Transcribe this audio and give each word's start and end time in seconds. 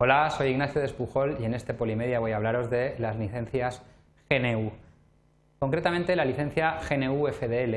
Hola, 0.00 0.30
soy 0.30 0.50
Ignacio 0.50 0.80
Despujol 0.80 1.38
y 1.40 1.44
en 1.44 1.54
este 1.54 1.74
Polimedia 1.74 2.20
voy 2.20 2.30
a 2.30 2.36
hablaros 2.36 2.70
de 2.70 2.94
las 3.00 3.16
licencias 3.16 3.82
GNU. 4.30 4.70
Concretamente 5.58 6.14
la 6.14 6.24
licencia 6.24 6.78
GNU 6.88 7.26
FDL. 7.26 7.74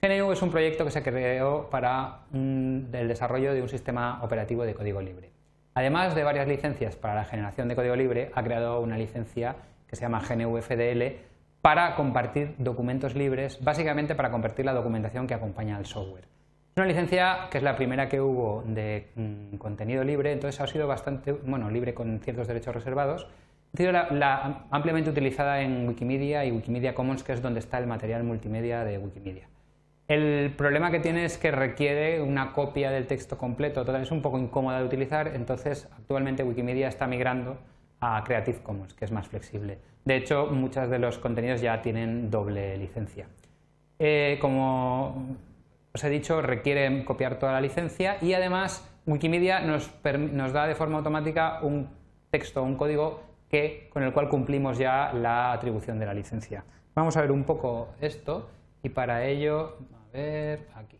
GNU 0.00 0.32
es 0.32 0.40
un 0.40 0.50
proyecto 0.50 0.86
que 0.86 0.90
se 0.90 1.02
creó 1.02 1.68
para 1.68 2.20
el 2.32 3.08
desarrollo 3.08 3.52
de 3.52 3.60
un 3.60 3.68
sistema 3.68 4.20
operativo 4.22 4.64
de 4.64 4.72
código 4.72 5.02
libre. 5.02 5.32
Además 5.74 6.14
de 6.14 6.24
varias 6.24 6.48
licencias 6.48 6.96
para 6.96 7.14
la 7.14 7.26
generación 7.26 7.68
de 7.68 7.76
código 7.76 7.94
libre, 7.94 8.30
ha 8.34 8.42
creado 8.42 8.80
una 8.80 8.96
licencia 8.96 9.56
que 9.86 9.96
se 9.96 10.00
llama 10.00 10.22
GNU 10.26 10.62
FDL 10.62 11.02
para 11.60 11.94
compartir 11.94 12.54
documentos 12.56 13.14
libres, 13.14 13.62
básicamente 13.62 14.14
para 14.14 14.30
compartir 14.30 14.64
la 14.64 14.72
documentación 14.72 15.26
que 15.26 15.34
acompaña 15.34 15.76
al 15.76 15.84
software. 15.84 16.24
Una 16.76 16.86
licencia 16.86 17.48
que 17.50 17.58
es 17.58 17.64
la 17.64 17.76
primera 17.76 18.08
que 18.08 18.20
hubo 18.20 18.62
de 18.66 19.08
mm, 19.16 19.56
contenido 19.56 20.04
libre, 20.04 20.32
entonces 20.32 20.60
ha 20.60 20.66
sido 20.66 20.86
bastante, 20.86 21.32
bueno, 21.32 21.70
libre 21.70 21.94
con 21.94 22.20
ciertos 22.20 22.46
derechos 22.46 22.74
reservados. 22.74 23.26
Ha 23.74 23.76
sido 23.76 23.92
ampliamente 24.70 25.10
utilizada 25.10 25.60
en 25.62 25.86
Wikimedia 25.86 26.44
y 26.44 26.50
Wikimedia 26.50 26.94
Commons, 26.94 27.22
que 27.22 27.32
es 27.32 27.42
donde 27.42 27.60
está 27.60 27.78
el 27.78 27.86
material 27.86 28.24
multimedia 28.24 28.84
de 28.84 28.98
Wikimedia. 28.98 29.48
El 30.08 30.52
problema 30.56 30.90
que 30.90 30.98
tiene 30.98 31.24
es 31.24 31.38
que 31.38 31.52
requiere 31.52 32.20
una 32.20 32.52
copia 32.52 32.90
del 32.90 33.06
texto 33.06 33.38
completo, 33.38 33.84
todavía 33.84 34.02
es 34.04 34.10
un 34.10 34.22
poco 34.22 34.38
incómoda 34.38 34.80
de 34.80 34.84
utilizar, 34.84 35.28
entonces 35.28 35.88
actualmente 35.96 36.42
Wikimedia 36.42 36.88
está 36.88 37.06
migrando 37.06 37.58
a 38.00 38.24
Creative 38.24 38.58
Commons, 38.60 38.94
que 38.94 39.04
es 39.04 39.12
más 39.12 39.28
flexible. 39.28 39.78
De 40.04 40.16
hecho, 40.16 40.46
muchos 40.46 40.90
de 40.90 40.98
los 40.98 41.18
contenidos 41.18 41.60
ya 41.60 41.80
tienen 41.80 42.28
doble 42.28 42.76
licencia. 42.76 43.28
Eh, 44.00 44.38
como 44.40 45.36
os 45.92 46.04
he 46.04 46.10
dicho, 46.10 46.40
requiere 46.42 47.04
copiar 47.04 47.38
toda 47.38 47.52
la 47.52 47.60
licencia 47.60 48.16
y 48.20 48.32
además 48.32 48.86
Wikimedia 49.06 49.60
nos, 49.60 49.90
da 50.52 50.66
de 50.66 50.74
forma 50.74 50.98
automática 50.98 51.60
un 51.62 51.88
texto, 52.30 52.62
un 52.62 52.76
código 52.76 53.22
que, 53.48 53.88
con 53.92 54.02
el 54.02 54.12
cual 54.12 54.28
cumplimos 54.28 54.78
ya 54.78 55.12
la 55.12 55.52
atribución 55.52 55.98
de 55.98 56.06
la 56.06 56.14
licencia. 56.14 56.64
Vamos 56.94 57.16
a 57.16 57.22
ver 57.22 57.32
un 57.32 57.44
poco 57.44 57.88
esto 58.00 58.48
y 58.82 58.90
para 58.90 59.24
ello, 59.24 59.78
a 59.92 60.12
ver, 60.12 60.68
aquí. 60.74 60.96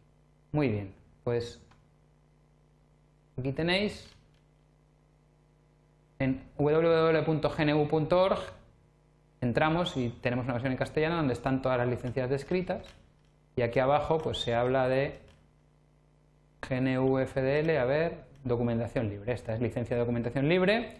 Muy 0.52 0.68
bien, 0.68 0.92
pues 1.22 1.62
aquí 3.38 3.52
tenéis 3.52 4.12
en 6.18 6.42
www.gnu.org 6.58 8.38
entramos 9.40 9.96
y 9.96 10.10
tenemos 10.20 10.44
una 10.44 10.54
versión 10.54 10.72
en 10.72 10.78
castellano 10.78 11.16
donde 11.16 11.32
están 11.32 11.62
todas 11.62 11.78
las 11.78 11.88
licencias 11.88 12.28
descritas 12.28 12.82
y 13.56 13.62
aquí 13.62 13.78
abajo 13.78 14.18
pues 14.18 14.38
se 14.38 14.54
habla 14.54 14.88
de 14.88 15.20
GNU-FDL, 16.68 17.76
a 17.78 17.84
ver, 17.84 18.24
documentación 18.44 19.08
libre. 19.08 19.32
Esta 19.32 19.54
es 19.54 19.60
licencia 19.60 19.96
de 19.96 20.00
documentación 20.00 20.48
libre, 20.48 20.98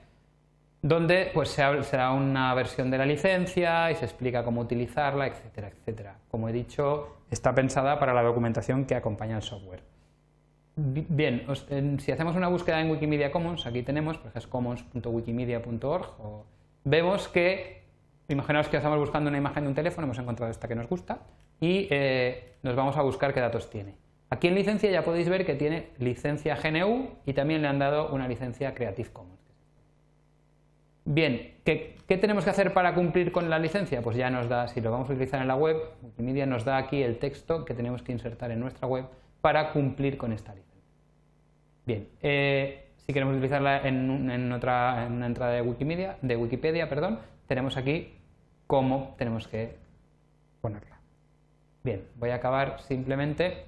donde 0.83 1.31
pues 1.35 1.51
se, 1.51 1.63
da 1.63 2.13
una 2.13 2.55
versión 2.55 2.91
de 2.91 2.99
la 2.99 3.07
licencia 3.07 3.91
y 3.91 3.95
se 3.97 4.05
explica 4.05 4.45
cómo 4.45 4.61
utilizarla, 4.63 5.27
etcétera, 5.27 5.69
etcétera. 5.69 6.17
Como 6.31 6.49
he 6.49 6.53
dicho, 6.53 7.17
está 7.31 7.55
pensada 7.55 7.99
para 7.99 8.15
la 8.15 8.23
documentación 8.23 8.85
que 8.85 8.95
acompaña 8.95 9.37
al 9.37 9.43
software. 9.43 9.83
Bien, 10.77 11.47
si 11.99 12.13
hacemos 12.13 12.37
una 12.37 12.49
búsqueda 12.49 12.81
en 12.81 12.91
Wikimedia 12.91 13.31
Commons, 13.31 13.67
aquí 13.67 13.83
tenemos, 13.83 14.17
por 14.17 14.29
ejemplo, 14.29 14.51
commons.wikimedia.org, 14.51 16.07
vemos 16.85 17.29
que, 17.29 17.83
imaginaos 18.29 18.69
que 18.69 18.79
estamos 18.79 18.99
buscando 18.99 19.29
una 19.29 19.37
imagen 19.37 19.65
de 19.65 19.69
un 19.69 19.75
teléfono, 19.75 20.07
hemos 20.07 20.19
encontrado 20.19 20.51
esta 20.51 20.69
que 20.69 20.75
nos 20.75 20.89
gusta, 20.89 21.19
y 21.61 21.87
eh, 21.91 22.55
nos 22.63 22.75
vamos 22.75 22.97
a 22.97 23.03
buscar 23.03 23.33
qué 23.35 23.41
datos 23.41 23.71
tiene. 23.71 23.95
Aquí 24.31 24.49
en 24.49 24.55
licencia 24.55 24.91
ya 24.91 25.05
podéis 25.05 25.29
ver 25.29 25.45
que 25.45 25.55
tiene 25.55 25.89
licencia 25.99 26.57
GNU 26.57 27.11
y 27.27 27.33
también 27.33 27.63
le 27.63 27.69
han 27.69 27.79
dado 27.79 28.13
una 28.13 28.29
licencia 28.29 28.75
Creative 28.75 29.11
Commons. 29.11 29.41
Bien, 31.05 31.55
¿qué, 31.65 31.97
tenemos 32.07 32.45
que 32.45 32.51
hacer 32.51 32.73
para 32.73 32.95
cumplir 32.95 33.33
con 33.33 33.51
la 33.51 33.59
licencia? 33.59 34.03
Pues 34.03 34.17
ya 34.17 34.31
nos 34.31 34.49
da, 34.49 34.69
si 34.69 34.81
lo 34.81 34.93
vamos 34.93 35.11
a 35.11 35.13
utilizar 35.13 35.41
en 35.41 35.49
la 35.49 35.57
web, 35.57 35.77
Wikimedia 36.03 36.47
nos 36.47 36.65
da 36.65 36.77
aquí 36.77 37.03
el 37.03 37.19
texto 37.19 37.65
que 37.65 37.75
tenemos 37.75 38.03
que 38.03 38.13
insertar 38.13 38.53
en 38.53 38.61
nuestra 38.61 38.87
web 38.87 39.07
para 39.41 39.73
cumplir 39.73 40.17
con 40.17 40.33
esta 40.33 40.55
licencia. 40.55 40.71
Bien, 41.85 42.09
eh, 42.23 42.91
si 42.99 43.13
queremos 43.13 43.35
utilizarla 43.35 43.81
en, 43.89 44.53
otra, 44.53 45.07
entrada 45.07 45.53
de 45.53 45.63
Wikimedia, 45.63 46.17
de 46.23 46.37
Wikipedia, 46.37 46.89
perdón, 46.89 47.19
tenemos 47.49 47.77
aquí 47.77 48.15
cómo 48.69 49.17
tenemos 49.19 49.49
que 49.49 49.77
ponerla. 50.61 51.00
Bien, 51.83 52.07
voy 52.17 52.31
a 52.31 52.37
acabar 52.37 52.81
simplemente 52.83 53.65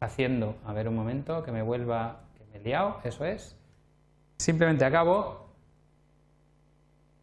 haciendo, 0.00 0.56
a 0.64 0.72
ver 0.72 0.88
un 0.88 0.96
momento, 0.96 1.42
que 1.42 1.52
me 1.52 1.62
vuelva, 1.62 2.20
que 2.36 2.44
me 2.46 2.58
he 2.58 2.64
liado, 2.64 2.98
eso 3.04 3.24
es. 3.24 3.56
Simplemente 4.38 4.84
acabo 4.84 5.48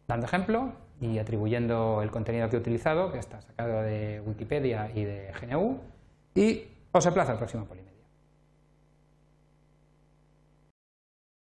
dando 0.06 0.26
ejemplo 0.26 0.72
y 1.00 1.18
atribuyendo 1.18 2.02
el 2.02 2.10
contenido 2.10 2.48
que 2.48 2.56
he 2.56 2.58
utilizado, 2.58 3.10
que 3.10 3.18
está 3.18 3.40
sacado 3.40 3.82
de 3.82 4.22
Wikipedia 4.24 4.90
y 4.94 5.04
de 5.04 5.32
GNU, 5.40 5.80
y 6.34 6.64
os 6.92 7.04
emplazo 7.04 7.32
al 7.32 7.38
próximo 7.38 7.64
Polimedia. 7.64 7.95